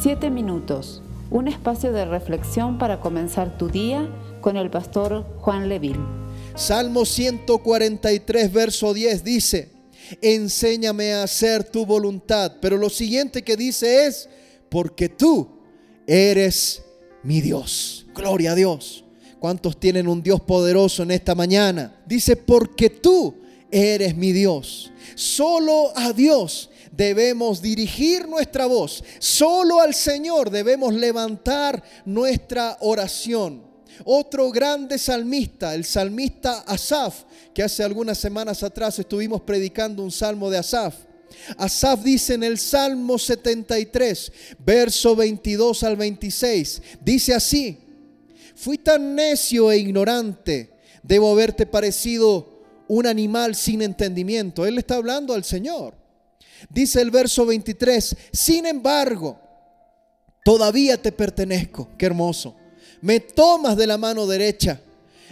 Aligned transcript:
Siete 0.00 0.30
minutos, 0.30 1.02
un 1.28 1.48
espacio 1.48 1.90
de 1.92 2.04
reflexión 2.04 2.78
para 2.78 3.00
comenzar 3.00 3.58
tu 3.58 3.68
día 3.68 4.08
con 4.40 4.56
el 4.56 4.70
pastor 4.70 5.26
Juan 5.40 5.68
Leville. 5.68 5.98
Salmo 6.54 7.04
143, 7.04 8.52
verso 8.52 8.94
10 8.94 9.24
dice, 9.24 9.72
enséñame 10.22 11.14
a 11.14 11.24
hacer 11.24 11.64
tu 11.64 11.84
voluntad. 11.84 12.58
Pero 12.60 12.76
lo 12.76 12.90
siguiente 12.90 13.42
que 13.42 13.56
dice 13.56 14.06
es, 14.06 14.28
porque 14.68 15.08
tú 15.08 15.48
eres 16.06 16.80
mi 17.24 17.40
Dios. 17.40 18.06
Gloria 18.14 18.52
a 18.52 18.54
Dios. 18.54 19.04
¿Cuántos 19.40 19.80
tienen 19.80 20.06
un 20.06 20.22
Dios 20.22 20.40
poderoso 20.40 21.02
en 21.02 21.10
esta 21.10 21.34
mañana? 21.34 22.00
Dice, 22.06 22.36
porque 22.36 22.88
tú 22.88 23.34
eres 23.70 24.16
mi 24.16 24.32
Dios. 24.32 24.90
Solo 25.14 25.92
a 25.96 26.12
Dios 26.12 26.70
debemos 26.92 27.62
dirigir 27.62 28.28
nuestra 28.28 28.66
voz. 28.66 29.02
Solo 29.18 29.80
al 29.80 29.94
Señor 29.94 30.50
debemos 30.50 30.92
levantar 30.94 31.82
nuestra 32.04 32.76
oración. 32.80 33.62
Otro 34.04 34.50
grande 34.50 34.98
salmista, 34.98 35.74
el 35.74 35.84
salmista 35.84 36.60
Asaf, 36.60 37.24
que 37.54 37.62
hace 37.62 37.82
algunas 37.82 38.18
semanas 38.18 38.62
atrás 38.62 38.98
estuvimos 38.98 39.42
predicando 39.42 40.02
un 40.02 40.10
salmo 40.10 40.50
de 40.50 40.58
Asaf. 40.58 40.94
Asaf 41.56 42.02
dice 42.02 42.34
en 42.34 42.42
el 42.42 42.58
Salmo 42.58 43.18
73, 43.18 44.32
verso 44.58 45.14
22 45.16 45.82
al 45.82 45.96
26, 45.96 46.82
dice 47.00 47.34
así, 47.34 47.78
fui 48.54 48.78
tan 48.78 49.14
necio 49.14 49.70
e 49.70 49.78
ignorante, 49.78 50.70
debo 51.02 51.30
haberte 51.30 51.66
parecido 51.66 52.57
un 52.88 53.06
animal 53.06 53.54
sin 53.54 53.82
entendimiento. 53.82 54.66
Él 54.66 54.78
está 54.78 54.96
hablando 54.96 55.34
al 55.34 55.44
Señor. 55.44 55.94
Dice 56.68 57.00
el 57.00 57.10
verso 57.10 57.46
23, 57.46 58.16
sin 58.32 58.66
embargo, 58.66 59.38
todavía 60.44 61.00
te 61.00 61.12
pertenezco. 61.12 61.88
Qué 61.96 62.06
hermoso. 62.06 62.56
Me 63.00 63.20
tomas 63.20 63.76
de 63.76 63.86
la 63.86 63.96
mano 63.96 64.26
derecha, 64.26 64.80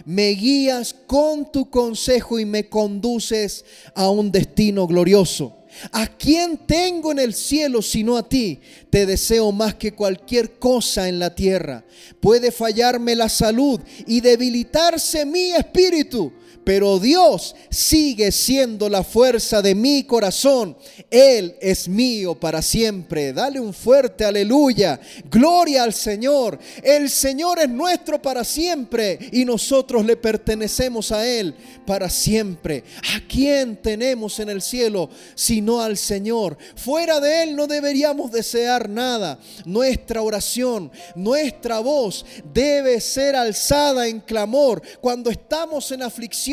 me 0.05 0.29
guías 0.29 0.95
con 1.05 1.51
tu 1.51 1.69
consejo 1.69 2.39
y 2.39 2.45
me 2.45 2.69
conduces 2.69 3.65
a 3.93 4.09
un 4.09 4.31
destino 4.31 4.87
glorioso. 4.87 5.53
¿A 5.91 6.07
quién 6.07 6.57
tengo 6.65 7.11
en 7.11 7.19
el 7.19 7.33
cielo 7.33 7.81
sino 7.81 8.17
a 8.17 8.27
ti? 8.27 8.59
Te 8.89 9.05
deseo 9.05 9.51
más 9.51 9.75
que 9.75 9.93
cualquier 9.93 10.57
cosa 10.57 11.09
en 11.09 11.19
la 11.19 11.35
tierra. 11.35 11.83
Puede 12.21 12.51
fallarme 12.51 13.15
la 13.15 13.29
salud 13.29 13.79
y 14.05 14.21
debilitarse 14.21 15.25
mi 15.25 15.51
espíritu 15.51 16.31
pero 16.67 16.99
Dios 16.99 17.55
sigue 17.69 18.29
siendo 18.33 18.89
la 18.89 19.01
fuerza 19.01 19.61
de 19.61 19.73
mi 19.73 20.03
corazón. 20.03 20.75
Él 21.09 21.55
es 21.61 21.87
mío 21.87 22.35
para 22.35 22.61
siempre. 22.61 23.31
Dale 23.31 23.57
un 23.57 23.73
fuerte 23.73 24.25
aleluya. 24.25 24.99
Gloria 25.31 25.83
al 25.83 25.93
Señor. 25.93 26.59
El 26.83 27.09
Señor 27.09 27.59
es 27.59 27.69
nuestro 27.69 28.21
para 28.21 28.43
siempre 28.43 29.17
y 29.31 29.45
nosotros 29.45 30.05
le 30.05 30.17
pertenecemos 30.17 31.13
a 31.13 31.25
Él 31.25 31.55
para 31.85 32.09
siempre. 32.09 32.83
¿A 33.15 33.25
quién 33.29 33.77
tenemos 33.77 34.37
en 34.39 34.49
el 34.49 34.61
cielo 34.61 35.09
sino 35.35 35.79
al 35.79 35.95
Señor? 35.95 36.57
Fuera 36.75 37.21
de 37.21 37.43
Él 37.43 37.55
no 37.55 37.67
deberíamos 37.67 38.29
desear 38.29 38.89
nada. 38.89 39.39
Nuestra 39.63 40.21
oración, 40.21 40.91
nuestra 41.15 41.79
voz 41.79 42.25
debe 42.53 42.99
ser 42.99 43.37
alzada 43.37 44.05
en 44.07 44.19
clamor 44.19 44.81
cuando 44.99 45.29
estamos 45.29 45.93
en 45.93 46.03
aflicción 46.03 46.46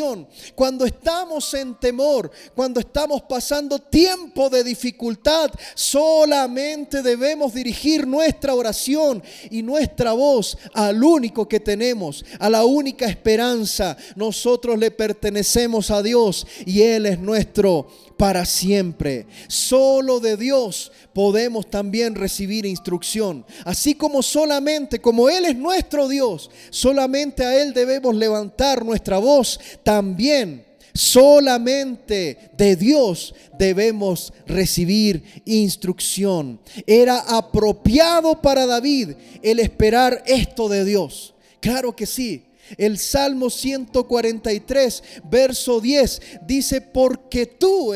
cuando 0.54 0.84
estamos 0.84 1.52
en 1.54 1.74
temor, 1.74 2.30
cuando 2.54 2.80
estamos 2.80 3.22
pasando 3.22 3.78
tiempo 3.78 4.50
de 4.50 4.64
dificultad, 4.64 5.50
solamente 5.74 7.02
debemos 7.02 7.54
dirigir 7.54 8.06
nuestra 8.06 8.54
oración 8.54 9.22
y 9.50 9.62
nuestra 9.62 10.12
voz 10.12 10.56
al 10.72 11.02
único 11.02 11.48
que 11.48 11.60
tenemos, 11.60 12.24
a 12.38 12.50
la 12.50 12.64
única 12.64 13.06
esperanza. 13.06 13.96
Nosotros 14.16 14.78
le 14.78 14.90
pertenecemos 14.90 15.90
a 15.90 16.02
Dios 16.02 16.46
y 16.66 16.82
Él 16.82 17.06
es 17.06 17.18
nuestro 17.18 17.86
para 18.16 18.44
siempre. 18.44 19.26
Solo 19.48 20.20
de 20.20 20.36
Dios 20.36 20.92
podemos 21.12 21.68
también 21.68 22.14
recibir 22.14 22.66
instrucción. 22.66 23.44
Así 23.64 23.94
como 23.94 24.22
solamente, 24.22 25.00
como 25.00 25.28
Él 25.28 25.44
es 25.44 25.56
nuestro 25.56 26.08
Dios, 26.08 26.50
solamente 26.70 27.44
a 27.44 27.60
Él 27.62 27.74
debemos 27.74 28.14
levantar 28.14 28.84
nuestra 28.84 29.18
voz, 29.18 29.58
también 29.82 30.64
solamente 30.94 32.50
de 32.56 32.76
Dios 32.76 33.34
debemos 33.58 34.32
recibir 34.46 35.42
instrucción. 35.44 36.60
Era 36.86 37.18
apropiado 37.18 38.40
para 38.40 38.64
David 38.64 39.10
el 39.42 39.58
esperar 39.58 40.22
esto 40.26 40.68
de 40.68 40.84
Dios. 40.84 41.34
Claro 41.60 41.94
que 41.96 42.06
sí. 42.06 42.44
El 42.76 42.98
Salmo 42.98 43.50
143, 43.50 45.02
verso 45.30 45.80
10, 45.80 46.22
dice, 46.46 46.80
porque 46.80 47.46
tú, 47.46 47.92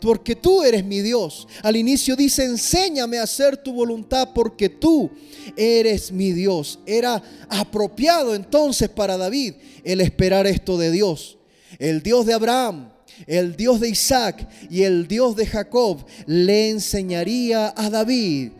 porque 0.00 0.36
tú 0.36 0.62
eres 0.62 0.84
mi 0.84 1.00
Dios. 1.00 1.48
Al 1.62 1.76
inicio 1.76 2.14
dice, 2.14 2.44
enséñame 2.44 3.18
a 3.18 3.22
hacer 3.22 3.56
tu 3.56 3.72
voluntad 3.72 4.30
porque 4.34 4.68
tú 4.68 5.10
eres 5.56 6.12
mi 6.12 6.32
Dios. 6.32 6.78
Era 6.86 7.22
apropiado 7.48 8.34
entonces 8.34 8.88
para 8.88 9.16
David 9.16 9.54
el 9.84 10.00
esperar 10.00 10.46
esto 10.46 10.76
de 10.78 10.90
Dios. 10.90 11.38
El 11.78 12.02
Dios 12.02 12.26
de 12.26 12.34
Abraham, 12.34 12.92
el 13.26 13.56
Dios 13.56 13.80
de 13.80 13.88
Isaac 13.88 14.48
y 14.70 14.82
el 14.82 15.08
Dios 15.08 15.34
de 15.36 15.46
Jacob 15.46 16.04
le 16.26 16.70
enseñaría 16.70 17.72
a 17.76 17.90
David 17.90 18.52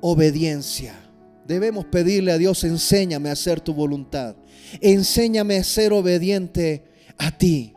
obediencia. 0.00 1.09
Debemos 1.50 1.84
pedirle 1.86 2.30
a 2.30 2.38
Dios, 2.38 2.62
enséñame 2.62 3.28
a 3.28 3.32
hacer 3.32 3.60
tu 3.60 3.74
voluntad. 3.74 4.36
Enséñame 4.80 5.56
a 5.56 5.64
ser 5.64 5.92
obediente 5.92 6.84
a 7.18 7.36
ti. 7.36 7.74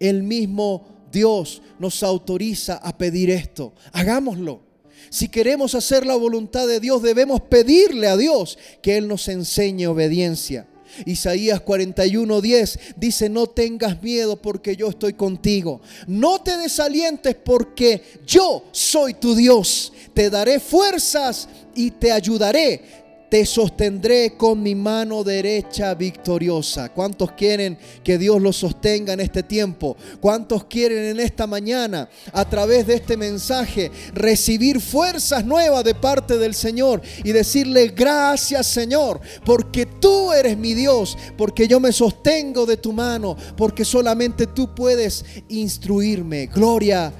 El 0.00 0.22
mismo 0.22 0.86
Dios 1.12 1.60
nos 1.78 2.02
autoriza 2.02 2.76
a 2.76 2.96
pedir 2.96 3.28
esto. 3.28 3.74
Hagámoslo. 3.92 4.62
Si 5.10 5.28
queremos 5.28 5.74
hacer 5.74 6.06
la 6.06 6.16
voluntad 6.16 6.66
de 6.66 6.80
Dios, 6.80 7.02
debemos 7.02 7.42
pedirle 7.42 8.08
a 8.08 8.16
Dios 8.16 8.56
que 8.80 8.96
Él 8.96 9.08
nos 9.08 9.28
enseñe 9.28 9.86
obediencia. 9.88 10.66
Isaías 11.04 11.62
41:10 11.62 12.94
dice, 12.96 13.28
no 13.28 13.46
tengas 13.46 14.02
miedo 14.02 14.40
porque 14.40 14.74
yo 14.74 14.88
estoy 14.88 15.12
contigo. 15.12 15.82
No 16.06 16.42
te 16.42 16.56
desalientes 16.56 17.34
porque 17.34 18.02
yo 18.26 18.64
soy 18.72 19.12
tu 19.14 19.34
Dios. 19.34 19.92
Te 20.14 20.30
daré 20.30 20.60
fuerzas 20.60 21.48
y 21.74 21.90
te 21.90 22.12
ayudaré 22.12 23.01
te 23.32 23.46
sostendré 23.46 24.34
con 24.36 24.62
mi 24.62 24.74
mano 24.74 25.24
derecha 25.24 25.94
victoriosa. 25.94 26.90
¿Cuántos 26.90 27.32
quieren 27.32 27.78
que 28.04 28.18
Dios 28.18 28.42
los 28.42 28.58
sostenga 28.58 29.14
en 29.14 29.20
este 29.20 29.42
tiempo? 29.42 29.96
¿Cuántos 30.20 30.64
quieren 30.64 31.02
en 31.04 31.18
esta 31.18 31.46
mañana, 31.46 32.10
a 32.30 32.46
través 32.46 32.86
de 32.86 32.96
este 32.96 33.16
mensaje, 33.16 33.90
recibir 34.12 34.82
fuerzas 34.82 35.46
nuevas 35.46 35.82
de 35.82 35.94
parte 35.94 36.36
del 36.36 36.52
Señor 36.52 37.00
y 37.24 37.32
decirle 37.32 37.88
gracias 37.96 38.66
Señor, 38.66 39.22
porque 39.46 39.86
tú 39.86 40.30
eres 40.34 40.58
mi 40.58 40.74
Dios, 40.74 41.16
porque 41.38 41.66
yo 41.66 41.80
me 41.80 41.92
sostengo 41.92 42.66
de 42.66 42.76
tu 42.76 42.92
mano, 42.92 43.34
porque 43.56 43.86
solamente 43.86 44.46
tú 44.46 44.74
puedes 44.74 45.24
instruirme. 45.48 46.48
Gloria 46.48 47.10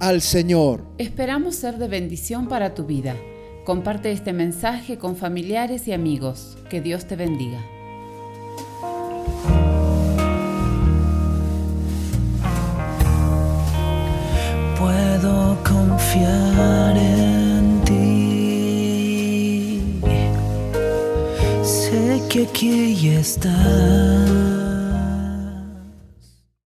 al 0.00 0.20
Señor. 0.20 0.84
Esperamos 0.98 1.56
ser 1.56 1.78
de 1.78 1.88
bendición 1.88 2.46
para 2.46 2.74
tu 2.74 2.84
vida. 2.84 3.16
Comparte 3.64 4.10
este 4.10 4.32
mensaje 4.32 4.98
con 4.98 5.14
familiares 5.14 5.86
y 5.86 5.92
amigos. 5.92 6.58
Que 6.68 6.80
Dios 6.80 7.06
te 7.06 7.14
bendiga. 7.14 7.60
Puedo 14.76 15.56
confiar 15.62 16.96
en 16.96 17.80
ti. 17.84 18.00
Sé 21.62 22.20
que 22.28 22.46
aquí 22.48 23.08
estás 23.10 24.41